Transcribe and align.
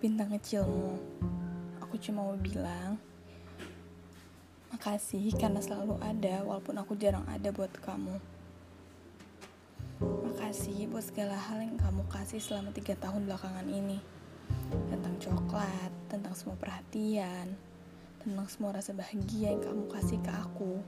bintang 0.00 0.32
kecilmu. 0.32 0.96
Aku 1.84 2.00
cuma 2.00 2.24
mau 2.24 2.32
bilang 2.40 2.96
makasih 4.72 5.28
karena 5.36 5.60
selalu 5.60 6.00
ada 6.00 6.40
walaupun 6.40 6.72
aku 6.80 6.96
jarang 6.96 7.28
ada 7.28 7.52
buat 7.52 7.68
kamu. 7.84 8.16
Makasih 10.00 10.88
buat 10.88 11.04
segala 11.04 11.36
hal 11.36 11.60
yang 11.60 11.76
kamu 11.76 12.08
kasih 12.08 12.40
selama 12.40 12.72
tiga 12.72 12.96
tahun 12.96 13.28
belakangan 13.28 13.68
ini. 13.68 14.00
Tentang 14.88 15.20
coklat 15.20 15.92
tentang 16.08 16.32
semua 16.32 16.56
perhatian 16.56 17.52
tentang 18.20 18.44
semua 18.52 18.76
rasa 18.76 18.92
bahagia 18.96 19.52
yang 19.52 19.60
kamu 19.60 19.84
kasih 19.92 20.16
ke 20.24 20.32
aku. 20.32 20.80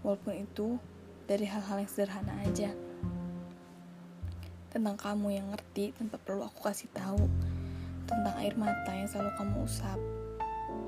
Walaupun 0.00 0.40
itu 0.40 0.80
dari 1.28 1.44
hal-hal 1.44 1.84
yang 1.84 1.88
sederhana 1.92 2.32
aja. 2.44 2.72
Tentang 4.72 4.96
kamu 4.96 5.36
yang 5.36 5.52
ngerti 5.52 5.92
tanpa 5.96 6.16
perlu 6.16 6.48
aku 6.48 6.64
kasih 6.64 6.88
tahu 6.96 7.28
tentang 8.12 8.34
air 8.36 8.54
mata 8.60 8.92
yang 8.92 9.08
selalu 9.08 9.32
kamu 9.40 9.56
usap, 9.64 10.00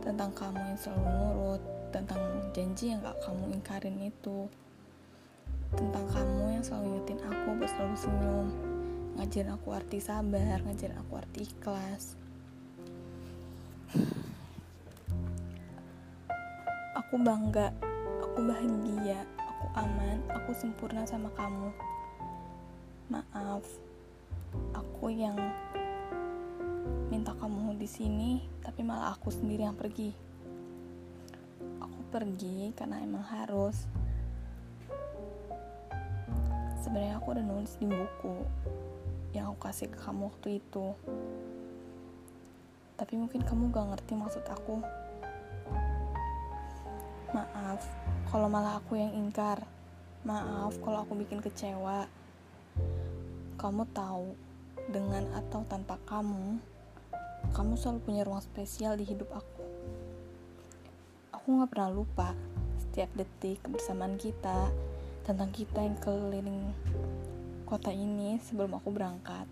tentang 0.04 0.30
kamu 0.36 0.60
yang 0.60 0.78
selalu 0.78 1.04
nurut, 1.08 1.62
tentang 1.88 2.20
janji 2.52 2.92
yang 2.92 3.00
gak 3.00 3.16
kamu 3.24 3.56
ingkarin 3.56 3.96
itu, 4.04 4.44
tentang 5.72 6.04
kamu 6.12 6.60
yang 6.60 6.64
selalu 6.64 7.00
ingetin 7.00 7.20
aku 7.24 7.48
buat 7.56 7.70
selalu 7.72 7.96
senyum, 7.96 8.46
ngajarin 9.16 9.56
aku 9.56 9.68
arti 9.72 9.98
sabar, 10.04 10.58
ngajarin 10.68 11.00
aku 11.00 11.12
arti 11.16 11.40
ikhlas. 11.48 12.04
Aku 16.94 17.14
bangga, 17.22 17.72
aku 18.20 18.38
bahagia, 18.44 19.24
aku 19.40 19.66
aman, 19.78 20.18
aku 20.34 20.50
sempurna 20.52 21.06
sama 21.08 21.30
kamu. 21.38 21.70
Maaf, 23.08 23.64
aku 24.74 25.14
yang 25.14 25.36
minta 27.14 27.30
kamu 27.30 27.78
di 27.78 27.86
sini, 27.86 28.42
tapi 28.58 28.82
malah 28.82 29.14
aku 29.14 29.30
sendiri 29.30 29.62
yang 29.62 29.78
pergi. 29.78 30.10
Aku 31.78 32.10
pergi 32.10 32.74
karena 32.74 32.98
emang 33.06 33.22
harus. 33.22 33.86
Sebenarnya 36.82 37.22
aku 37.22 37.38
udah 37.38 37.44
nulis 37.46 37.78
di 37.78 37.86
buku 37.86 38.34
yang 39.30 39.54
aku 39.54 39.62
kasih 39.62 39.94
ke 39.94 39.98
kamu 40.02 40.26
waktu 40.26 40.58
itu. 40.58 40.86
Tapi 42.98 43.14
mungkin 43.14 43.46
kamu 43.46 43.70
gak 43.70 43.94
ngerti 43.94 44.12
maksud 44.18 44.42
aku. 44.50 44.82
Maaf 47.30 47.78
kalau 48.26 48.50
malah 48.50 48.82
aku 48.82 48.98
yang 48.98 49.14
ingkar. 49.14 49.62
Maaf 50.26 50.82
kalau 50.82 51.06
aku 51.06 51.14
bikin 51.14 51.38
kecewa. 51.38 52.10
Kamu 53.54 53.86
tahu, 53.94 54.34
dengan 54.90 55.30
atau 55.30 55.62
tanpa 55.70 55.94
kamu, 56.10 56.73
kamu 57.54 57.78
selalu 57.78 57.98
punya 58.02 58.22
ruang 58.26 58.42
spesial 58.42 58.98
di 58.98 59.06
hidup 59.06 59.30
aku. 59.30 59.62
Aku 61.30 61.62
gak 61.62 61.70
pernah 61.70 61.94
lupa 61.94 62.34
setiap 62.82 63.14
detik 63.14 63.62
kebersamaan 63.62 64.18
kita, 64.18 64.74
tentang 65.22 65.54
kita 65.54 65.78
yang 65.78 65.94
keliling 66.02 66.74
kota 67.62 67.94
ini 67.94 68.42
sebelum 68.42 68.74
aku 68.74 68.90
berangkat, 68.90 69.46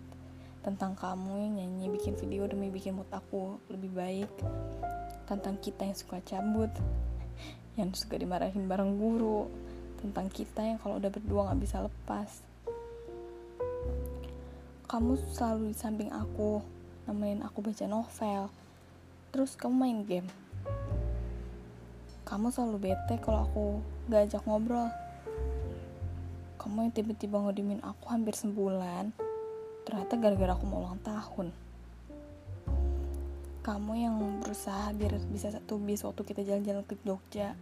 tentang 0.67 0.99
kamu 0.99 1.47
yang 1.47 1.53
nyanyi 1.63 1.95
bikin 1.95 2.19
video 2.19 2.43
demi 2.43 2.67
bikin 2.67 2.99
mood 2.99 3.07
aku 3.07 3.55
lebih 3.71 3.95
baik, 3.95 4.31
tentang 5.23 5.55
kita 5.63 5.87
yang 5.87 5.95
suka 5.95 6.19
cabut, 6.27 6.71
yang 7.79 7.87
suka 7.95 8.19
dimarahin 8.19 8.67
bareng 8.67 8.99
guru, 8.99 9.47
tentang 10.03 10.27
kita 10.27 10.59
yang 10.59 10.75
kalau 10.75 10.99
udah 10.99 11.07
berdua 11.07 11.55
gak 11.55 11.61
bisa 11.63 11.79
lepas. 11.79 12.43
Kamu 14.91 15.15
selalu 15.31 15.71
di 15.71 15.75
samping 15.79 16.11
aku, 16.11 16.72
nemenin 17.03 17.43
aku 17.43 17.59
baca 17.59 17.85
novel. 17.87 18.47
Terus 19.33 19.57
kamu 19.59 19.75
main 19.75 19.99
game? 20.05 20.29
Kamu 22.23 22.49
selalu 22.49 22.91
bete 22.91 23.19
kalau 23.19 23.43
aku 23.43 23.63
gak 24.07 24.29
ajak 24.29 24.43
ngobrol. 24.47 24.87
Kamu 26.55 26.87
yang 26.87 26.93
tiba-tiba 26.95 27.43
ngodimin 27.43 27.83
aku 27.83 28.07
hampir 28.07 28.37
sebulan. 28.37 29.11
Ternyata 29.83 30.15
gara-gara 30.15 30.55
aku 30.55 30.63
mau 30.63 30.87
ulang 30.87 31.01
tahun. 31.03 31.51
Kamu 33.63 33.91
yang 33.95 34.15
berusaha 34.43 34.91
biar 34.95 35.19
bisa 35.31 35.51
satu 35.51 35.79
bis 35.79 36.03
waktu 36.03 36.23
kita 36.23 36.43
jalan-jalan 36.47 36.83
ke 36.87 36.95
Jogja. 37.03 37.55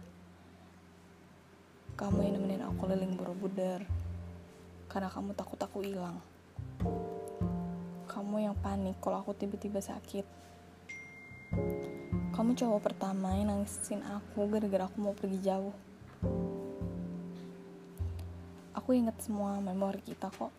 Kamu 1.98 2.18
yang 2.22 2.38
nemenin 2.38 2.62
aku 2.62 2.86
keliling 2.86 3.18
Borobudur. 3.18 3.82
Karena 4.86 5.10
kamu 5.10 5.34
takut 5.34 5.58
aku 5.58 5.82
hilang 5.82 6.20
kamu 8.12 8.44
yang 8.44 8.56
panik 8.60 9.00
kalau 9.00 9.24
aku 9.24 9.32
tiba-tiba 9.32 9.80
sakit. 9.80 10.28
Kamu 12.36 12.52
cowok 12.52 12.92
pertama 12.92 13.32
yang 13.32 13.48
nangisin 13.48 14.04
aku 14.04 14.44
gara-gara 14.52 14.84
aku 14.84 14.96
mau 15.00 15.16
pergi 15.16 15.40
jauh. 15.40 15.72
Aku 18.76 18.92
inget 18.92 19.16
semua 19.24 19.56
memori 19.64 20.04
kita 20.04 20.28
kok. 20.28 20.52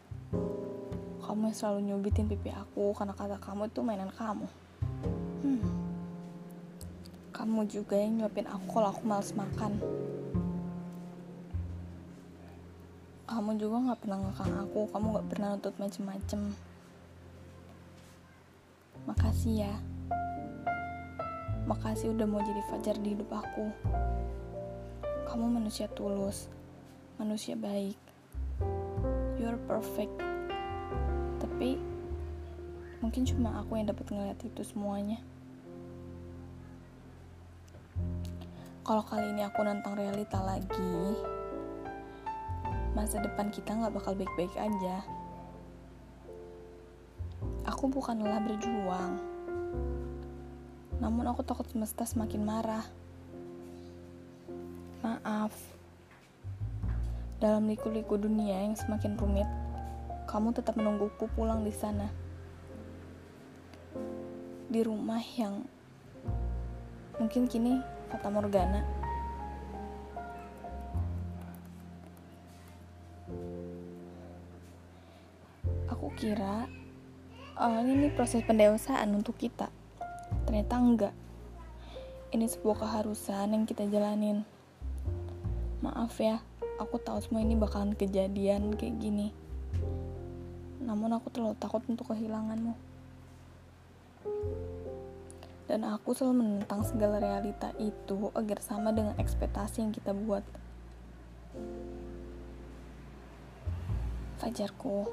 Kamu 1.21 1.53
yang 1.53 1.57
selalu 1.57 1.79
nyubitin 1.93 2.25
pipi 2.25 2.49
aku 2.49 2.89
karena 2.97 3.13
kata 3.13 3.37
kamu 3.37 3.69
itu 3.69 3.79
mainan 3.85 4.09
kamu. 4.09 4.49
Hmm. 5.45 5.65
Kamu 7.37 7.69
juga 7.69 8.01
yang 8.01 8.17
nyuapin 8.17 8.49
aku 8.49 8.65
kalau 8.73 8.89
aku 8.89 9.05
males 9.05 9.29
makan. 9.37 9.77
Kamu 13.29 13.57
juga 13.57 13.93
gak 13.93 13.99
pernah 14.05 14.17
ngekang 14.21 14.53
aku, 14.61 14.81
kamu 14.93 15.05
gak 15.17 15.27
pernah 15.33 15.47
nutut 15.57 15.73
macem-macem. 15.81 16.72
Makasih 19.13 19.69
ya. 19.69 19.73
Makasih 21.69 22.17
udah 22.17 22.25
mau 22.25 22.41
jadi 22.41 22.65
fajar 22.65 22.97
di 22.97 23.13
hidup 23.13 23.29
aku. 23.29 23.69
Kamu 25.29 25.53
manusia 25.53 25.85
tulus, 25.85 26.49
manusia 27.21 27.53
baik. 27.53 27.93
You're 29.37 29.61
perfect. 29.69 30.17
Tapi 31.37 31.77
mungkin 33.05 33.21
cuma 33.29 33.61
aku 33.61 33.77
yang 33.77 33.93
dapat 33.93 34.09
ngeliat 34.09 34.41
itu 34.41 34.65
semuanya. 34.65 35.21
Kalau 38.81 39.05
kali 39.05 39.29
ini 39.29 39.45
aku 39.45 39.61
nantang 39.61 39.93
realita 39.93 40.41
lagi, 40.41 41.21
masa 42.97 43.21
depan 43.21 43.53
kita 43.53 43.77
nggak 43.77 43.93
bakal 43.93 44.17
baik-baik 44.17 44.57
aja 44.57 45.05
aku 47.83 47.99
bukan 47.99 48.23
lelah 48.23 48.39
berjuang. 48.39 49.19
Namun 51.03 51.27
aku 51.27 51.43
takut 51.43 51.67
semesta 51.67 52.07
semakin 52.07 52.39
marah. 52.39 52.87
Maaf. 55.03 55.51
Dalam 57.43 57.67
liku-liku 57.67 58.15
dunia 58.15 58.63
yang 58.63 58.79
semakin 58.79 59.19
rumit, 59.19 59.51
kamu 60.31 60.55
tetap 60.55 60.79
menungguku 60.79 61.27
pulang 61.35 61.67
di 61.67 61.75
sana. 61.75 62.07
Di 64.71 64.79
rumah 64.79 65.19
yang 65.35 65.67
mungkin 67.19 67.51
kini 67.51 67.83
kata 68.07 68.31
Morgana. 68.31 68.79
Aku 75.91 76.07
kira 76.15 76.63
uh, 77.57 77.81
ini 77.83 78.09
proses 78.13 78.45
pendewasaan 78.45 79.13
untuk 79.13 79.37
kita. 79.37 79.69
Ternyata 80.45 80.75
enggak. 80.79 81.15
Ini 82.33 82.49
sebuah 82.49 82.81
keharusan 82.81 83.53
yang 83.53 83.63
kita 83.69 83.85
jalanin. 83.89 84.41
Maaf 85.83 86.17
ya 86.17 86.41
aku 86.81 86.97
tahu 86.97 87.19
semua 87.21 87.41
ini 87.45 87.53
bakalan 87.53 87.93
kejadian 87.93 88.73
kayak 88.73 88.97
gini. 88.97 89.29
Namun 90.83 91.15
aku 91.15 91.29
terlalu 91.29 91.55
takut 91.61 91.83
untuk 91.87 92.11
kehilanganmu. 92.11 92.73
Dan 95.63 95.87
aku 95.87 96.11
selalu 96.11 96.43
menentang 96.43 96.83
segala 96.83 97.23
realita 97.23 97.71
itu 97.79 98.29
agar 98.35 98.59
sama 98.59 98.91
dengan 98.91 99.15
ekspektasi 99.15 99.79
yang 99.79 99.95
kita 99.95 100.11
buat. 100.11 100.43
Fajarku, 104.43 105.07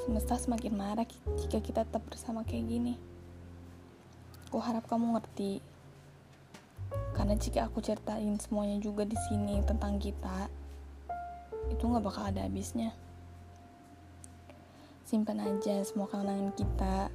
Semesta 0.00 0.40
semakin 0.40 0.72
marah 0.72 1.04
jika 1.36 1.60
kita 1.60 1.84
tetap 1.84 2.00
bersama 2.08 2.40
kayak 2.40 2.72
gini. 2.72 2.96
Aku 4.48 4.56
harap 4.56 4.88
kamu 4.88 5.12
ngerti. 5.12 5.60
Karena 7.12 7.36
jika 7.36 7.68
aku 7.68 7.84
ceritain 7.84 8.32
semuanya 8.40 8.80
juga 8.80 9.04
di 9.04 9.14
sini 9.28 9.60
tentang 9.60 10.00
kita, 10.00 10.48
itu 11.68 11.84
nggak 11.84 12.00
bakal 12.00 12.32
ada 12.32 12.48
habisnya. 12.48 12.96
Simpan 15.04 15.44
aja 15.44 15.84
semua 15.84 16.08
kenangan 16.08 16.56
kita 16.56 17.12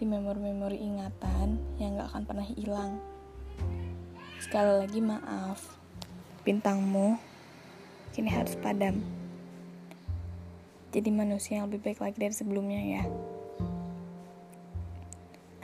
di 0.00 0.08
memori-memori 0.08 0.80
ingatan 0.80 1.60
yang 1.76 2.00
gak 2.00 2.10
akan 2.14 2.22
pernah 2.26 2.46
hilang. 2.48 2.98
Sekali 4.40 4.82
lagi 4.82 5.00
maaf, 5.04 5.58
bintangmu 6.42 7.18
kini 8.10 8.30
harus 8.30 8.58
padam 8.58 9.21
jadi 10.92 11.08
manusia 11.08 11.58
yang 11.58 11.72
lebih 11.72 11.80
baik 11.80 12.04
lagi 12.04 12.20
dari 12.20 12.36
sebelumnya 12.36 13.00
ya. 13.00 13.02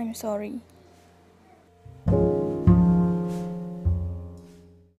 I'm 0.01 0.17
sorry. 0.17 0.65